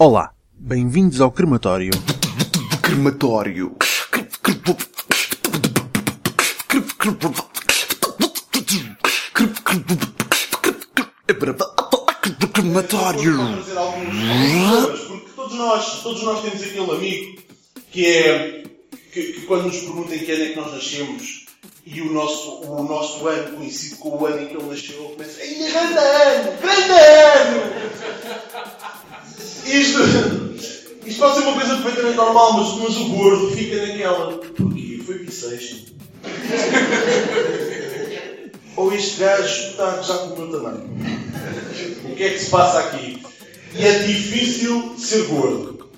[0.00, 1.90] Olá, bem-vindos ao crematório.
[2.80, 3.74] Crematório.
[12.52, 13.36] Crematório.
[13.54, 17.42] trazer alguns problemas, porque todos nós, todos nós temos aquele amigo
[17.90, 18.62] que é
[19.12, 21.46] que, que quando nos perguntem que ano é que nós nascemos
[21.84, 25.40] e o nosso, o nosso ano coincide com o ano em que ele nasceu, começa
[25.42, 28.47] ainda grande ano, grande ano!
[29.68, 29.98] Isto,
[31.04, 34.38] isto pode ser uma coisa perfeitamente normal, mas, mas o gordo fica naquela.
[34.38, 35.02] Porquê?
[35.04, 35.92] Foi bissexto.
[38.76, 40.88] Ou este gajo está já com o meu tamanho.
[42.04, 43.20] O que é que se passa aqui?
[43.74, 45.88] E é difícil ser gordo.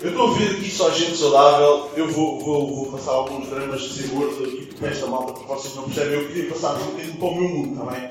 [0.00, 1.90] Eu estou a ver aqui só gente saudável.
[1.96, 5.54] Eu vou, vou, vou passar alguns dramas de ser gordo aqui com esta malta, porque
[5.54, 6.14] vocês não percebem.
[6.14, 8.10] Eu queria passar um bocadinho para o meu mundo, bem?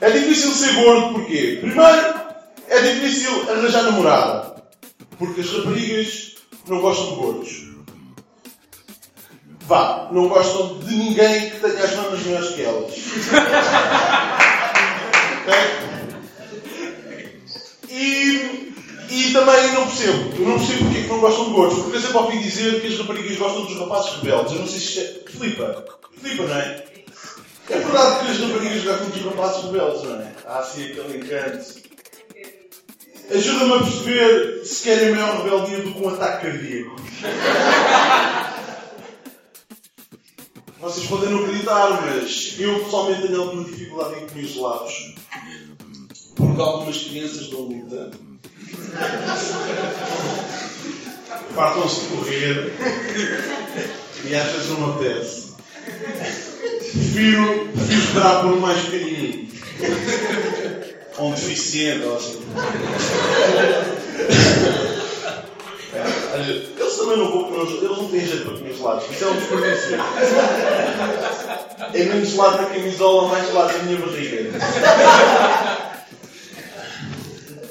[0.00, 1.58] É difícil ser gordo porquê?
[1.60, 2.17] Primeiro,
[2.78, 4.62] é difícil arranjar namorada.
[5.18, 7.68] Porque as raparigas não gostam de gordos.
[9.62, 12.92] Vá, não gostam de ninguém que tenha as mamas maiores que elas.
[15.42, 15.88] ok?
[17.90, 18.72] E,
[19.10, 20.34] e também não percebo.
[20.38, 21.78] Eu não percebo porque é que não gostam de gordos.
[21.80, 24.52] Porque eu sempre ouvi dizer que as raparigas gostam dos rapazes rebeldes.
[24.52, 25.30] Eu não sei se isto é.
[25.32, 25.84] Flipa.
[26.20, 26.84] Flipa, não é?
[27.70, 30.32] É verdade que as raparigas gostam dos rapazes rebeldes, não é?
[30.46, 31.87] Há assim aquele encanto.
[33.30, 36.96] Ajuda-me a perceber se querem maior rebeldia do que um ataque cardíaco.
[40.80, 45.14] Vocês podem não acreditar, mas eu pessoalmente tenho alguma dificuldade em comer gelados.
[46.36, 48.10] Porque algumas crianças dão luta.
[51.54, 52.72] Fartam-se de correr.
[54.24, 55.52] E às vezes não apetece.
[55.84, 59.48] Prefiro, prefiro esperar por um mais pequenininho.
[61.34, 62.40] Deficiente, ou assim.
[66.32, 69.10] Olha, Eles também não vão comer, eles não têm jeito para comer gelados.
[69.10, 69.98] Isso é um desperdício.
[71.94, 74.50] É menos gelado na camisola, mais gelado na minha barriga.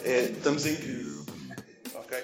[0.03, 1.25] É, estamos em crise.
[1.95, 2.17] Ok?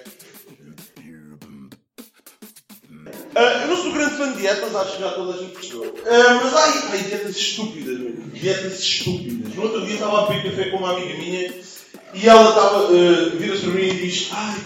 [3.36, 5.94] Ah, eu não sou grande fã de dietas, acho que já toda a gente percebeu.
[6.06, 8.30] Ah, mas há dietas estúpidas, mesmo.
[8.30, 9.54] Dietas estúpidas.
[9.54, 11.52] No outro dia estava a beber café com uma amiga minha
[12.14, 14.56] e ela estava, ah, vira-se para mim e diz: Ai,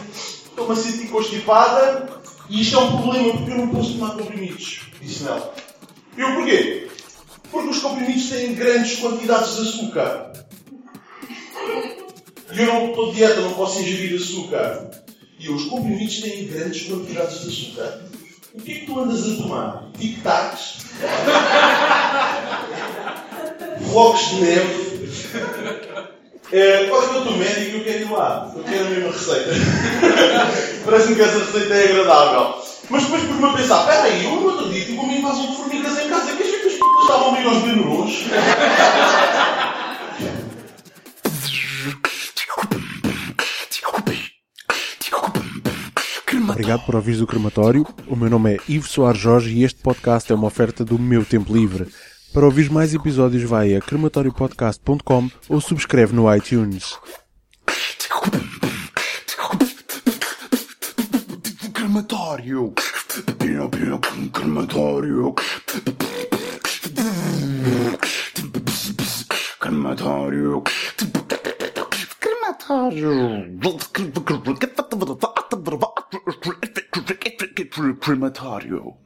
[0.50, 2.20] estou-me a sentir constipada
[2.50, 4.80] e isto é um problema porque eu não posso tomar comprimidos.
[5.00, 5.54] Disse ela.
[6.16, 6.88] Eu porquê?
[7.50, 10.32] Porque os comprimidos têm grandes quantidades de açúcar.
[12.52, 14.90] E eu não estou dieta, não posso ingerir açúcar.
[15.38, 18.08] E os comprimidos têm grandes quantidades de açúcar.
[18.54, 19.84] O que é que tu andas a tomar?
[19.98, 20.78] Tic-tacs?
[23.90, 24.88] Flocos de neve?
[26.50, 27.76] É, qual é que é o teu médico?
[27.76, 28.50] Eu quero ir lá.
[28.56, 29.50] Eu quero a mesma receita.
[30.84, 32.54] Parece-me que essa receita é agradável.
[32.88, 35.56] Mas depois pus-me a pensar, espera aí, eu no outro dia tive uma invasão de
[35.56, 36.32] formigas em casa.
[36.34, 38.24] Que as putas estavam meio aos benuros?
[46.58, 47.86] Obrigado por ouvires o crematório.
[48.08, 51.24] O meu nome é Ivo Soares Jorge e este podcast é uma oferta do meu
[51.24, 51.86] tempo livre.
[52.34, 56.98] Para ouvir mais episódios vai a crematoriopodcast.com ou subscreve no iTunes.
[61.72, 62.74] Crematório.
[64.32, 65.34] Crematório.
[69.60, 70.62] Crematório.
[72.18, 73.48] Crematório.
[77.78, 78.96] Crematório.